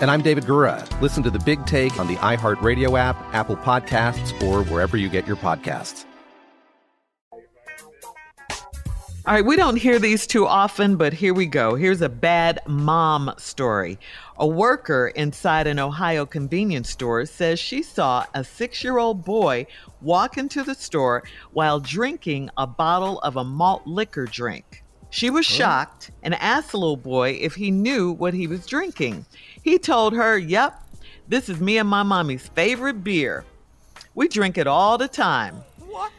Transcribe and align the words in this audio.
And 0.00 0.12
I'm 0.12 0.22
David 0.22 0.44
Gura. 0.44 0.88
Listen 1.00 1.24
to 1.24 1.30
the 1.30 1.40
big 1.40 1.66
take 1.66 1.98
on 1.98 2.06
the 2.06 2.14
iHeartRadio 2.16 2.96
app, 2.96 3.16
Apple 3.34 3.56
Podcasts, 3.56 4.40
or 4.44 4.62
wherever 4.72 4.96
you 4.96 5.08
get 5.08 5.26
your 5.26 5.34
podcasts. 5.34 6.04
All 9.26 9.34
right, 9.34 9.44
we 9.44 9.56
don't 9.56 9.76
hear 9.76 9.98
these 9.98 10.24
too 10.24 10.46
often, 10.46 10.96
but 10.96 11.12
here 11.12 11.34
we 11.34 11.46
go. 11.46 11.74
Here's 11.74 12.00
a 12.00 12.08
bad 12.08 12.60
mom 12.68 13.34
story. 13.38 13.98
A 14.38 14.46
worker 14.46 15.08
inside 15.08 15.66
an 15.66 15.80
Ohio 15.80 16.24
convenience 16.24 16.90
store 16.90 17.26
says 17.26 17.58
she 17.58 17.82
saw 17.82 18.24
a 18.34 18.44
six 18.44 18.84
year 18.84 18.98
old 18.98 19.24
boy 19.24 19.66
walk 20.00 20.38
into 20.38 20.62
the 20.62 20.76
store 20.76 21.24
while 21.52 21.80
drinking 21.80 22.50
a 22.56 22.68
bottle 22.68 23.18
of 23.18 23.36
a 23.36 23.44
malt 23.44 23.84
liquor 23.84 24.26
drink. 24.26 24.84
She 25.10 25.30
was 25.30 25.46
shocked 25.46 26.10
and 26.22 26.34
asked 26.34 26.72
the 26.72 26.78
little 26.78 26.96
boy 26.96 27.38
if 27.40 27.54
he 27.54 27.70
knew 27.70 28.12
what 28.12 28.34
he 28.34 28.46
was 28.46 28.66
drinking. 28.66 29.24
He 29.62 29.78
told 29.78 30.12
her, 30.14 30.36
Yep, 30.38 30.82
this 31.28 31.48
is 31.48 31.60
me 31.60 31.78
and 31.78 31.88
my 31.88 32.02
mommy's 32.02 32.48
favorite 32.48 33.02
beer. 33.04 33.44
We 34.14 34.28
drink 34.28 34.58
it 34.58 34.66
all 34.66 34.98
the 34.98 35.08
time. 35.08 35.56
What? 35.86 36.12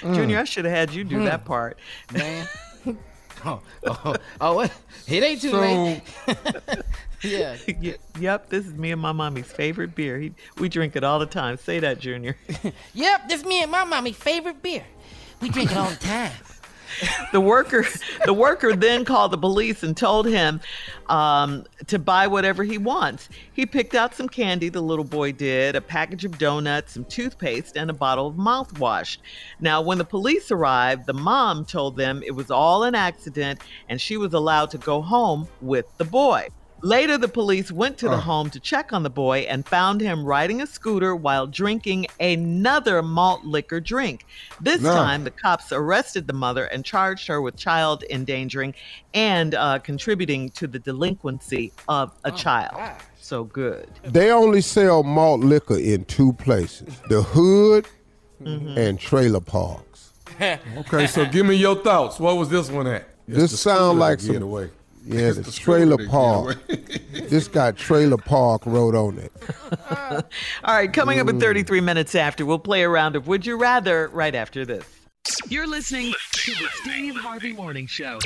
Mm. 0.00 0.14
Junior, 0.14 0.38
I 0.38 0.44
should 0.44 0.64
have 0.64 0.74
had 0.74 0.92
you 0.92 1.04
do 1.04 1.18
mm. 1.20 1.24
that 1.24 1.44
part. 1.44 1.78
Man. 2.12 2.46
oh, 2.86 2.98
oh, 3.44 3.60
oh, 3.84 4.16
oh 4.40 4.60
it 4.60 5.22
ain't 5.22 5.40
too 5.40 5.50
So- 5.50 5.60
late. 5.60 6.02
yeah. 7.22 7.56
Y- 7.66 7.96
yep, 8.18 8.50
this 8.50 8.66
is 8.66 8.74
me 8.74 8.92
and 8.92 9.00
my 9.00 9.12
mommy's 9.12 9.50
favorite 9.50 9.94
beer. 9.94 10.18
He, 10.18 10.34
we 10.58 10.68
drink 10.68 10.96
it 10.96 11.04
all 11.04 11.18
the 11.18 11.26
time. 11.26 11.56
Say 11.56 11.78
that, 11.80 11.98
Junior. 11.98 12.36
Yep, 12.94 13.28
this 13.28 13.40
is 13.40 13.46
me 13.46 13.62
and 13.62 13.70
my 13.70 13.84
mommy's 13.84 14.16
favorite 14.16 14.62
beer. 14.62 14.84
We 15.40 15.48
drink 15.48 15.70
it 15.70 15.76
all 15.76 15.90
the 15.90 15.96
time. 15.96 16.32
The 17.32 17.40
worker 17.40 17.84
the 18.24 18.34
worker 18.34 18.74
then 18.74 19.04
called 19.04 19.30
the 19.30 19.38
police 19.38 19.82
and 19.82 19.96
told 19.96 20.26
him 20.26 20.60
um, 21.08 21.64
to 21.86 21.98
buy 21.98 22.26
whatever 22.26 22.64
he 22.64 22.78
wants. 22.78 23.28
He 23.52 23.66
picked 23.66 23.94
out 23.94 24.14
some 24.14 24.28
candy 24.28 24.68
the 24.68 24.80
little 24.80 25.04
boy 25.04 25.32
did 25.32 25.76
a 25.76 25.80
package 25.80 26.24
of 26.24 26.38
donuts 26.38 26.92
some 26.92 27.04
toothpaste 27.04 27.76
and 27.76 27.90
a 27.90 27.94
bottle 27.94 28.26
of 28.26 28.36
mouthwash. 28.36 29.18
Now 29.60 29.80
when 29.82 29.98
the 29.98 30.04
police 30.04 30.50
arrived 30.50 31.06
the 31.06 31.14
mom 31.14 31.64
told 31.64 31.96
them 31.96 32.22
it 32.24 32.32
was 32.32 32.50
all 32.50 32.84
an 32.84 32.94
accident 32.94 33.60
and 33.88 34.00
she 34.00 34.16
was 34.16 34.34
allowed 34.34 34.70
to 34.70 34.78
go 34.78 35.02
home 35.02 35.48
with 35.60 35.86
the 35.98 36.04
boy 36.04 36.48
Later, 36.82 37.16
the 37.18 37.28
police 37.28 37.72
went 37.72 37.96
to 37.98 38.08
the 38.08 38.18
home 38.18 38.50
to 38.50 38.60
check 38.60 38.92
on 38.92 39.02
the 39.02 39.10
boy 39.10 39.40
and 39.48 39.66
found 39.66 40.00
him 40.00 40.24
riding 40.24 40.60
a 40.60 40.66
scooter 40.66 41.16
while 41.16 41.46
drinking 41.46 42.06
another 42.20 43.02
malt 43.02 43.44
liquor 43.44 43.80
drink. 43.80 44.26
This 44.60 44.82
No. 44.82 44.92
time, 44.92 45.24
the 45.24 45.30
cops 45.30 45.72
arrested 45.72 46.26
the 46.26 46.32
mother 46.34 46.66
and 46.66 46.84
charged 46.84 47.26
her 47.28 47.40
with 47.40 47.56
child 47.56 48.04
endangering 48.10 48.74
and 49.14 49.54
uh, 49.54 49.78
contributing 49.78 50.50
to 50.50 50.66
the 50.66 50.78
delinquency 50.78 51.72
of 51.88 52.12
a 52.24 52.30
child. 52.30 52.78
So 53.18 53.44
good. 53.44 53.88
They 54.04 54.30
only 54.30 54.60
sell 54.60 55.02
malt 55.02 55.40
liquor 55.40 55.78
in 55.78 56.04
two 56.04 56.34
places: 56.34 56.94
the 57.08 57.22
hood 57.22 57.86
and 58.44 59.00
trailer 59.00 59.40
parks. 59.40 60.12
Okay, 60.40 61.06
so 61.06 61.24
give 61.24 61.46
me 61.46 61.54
your 61.54 61.76
thoughts. 61.76 62.20
What 62.20 62.36
was 62.36 62.50
this 62.50 62.70
one 62.70 62.86
at? 62.86 63.08
It's 63.26 63.38
this 63.38 63.50
the 63.52 63.56
sound 63.56 63.98
like 63.98 64.18
that 64.18 64.26
some 64.34 64.42
away. 64.42 64.70
Yeah, 65.06 65.28
It's 65.28 65.36
the, 65.36 65.42
the 65.44 65.52
trailer 65.52 66.08
park. 66.08 66.58
this 67.12 67.46
got 67.48 67.76
trailer 67.76 68.16
park 68.16 68.66
wrote 68.66 68.94
on 68.94 69.18
it. 69.18 69.32
All 70.64 70.74
right, 70.74 70.92
coming 70.92 71.20
up 71.20 71.28
in 71.28 71.36
mm. 71.36 71.40
33 71.40 71.80
minutes 71.80 72.14
after, 72.14 72.44
we'll 72.44 72.58
play 72.58 72.82
a 72.82 72.88
round 72.88 73.14
of 73.14 73.28
Would 73.28 73.46
You 73.46 73.56
Rather 73.56 74.08
right 74.08 74.34
after 74.34 74.64
this. 74.64 74.84
You're 75.48 75.66
listening 75.66 76.12
to 76.32 76.50
the 76.52 76.68
Steve 76.82 77.16
Harvey 77.16 77.52
Morning 77.52 77.86
Show. 77.86 78.18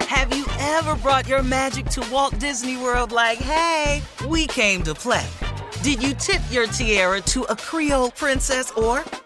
Have 0.00 0.34
you 0.34 0.46
ever 0.58 0.94
brought 0.96 1.28
your 1.28 1.42
magic 1.42 1.86
to 1.86 2.06
Walt 2.10 2.38
Disney 2.38 2.76
World 2.76 3.12
like, 3.12 3.38
hey, 3.38 4.02
we 4.26 4.46
came 4.46 4.82
to 4.84 4.94
play? 4.94 5.26
Did 5.82 6.02
you 6.02 6.14
tip 6.14 6.40
your 6.50 6.66
tiara 6.66 7.20
to 7.22 7.42
a 7.44 7.56
Creole 7.56 8.10
princess 8.10 8.70
or 8.72 9.04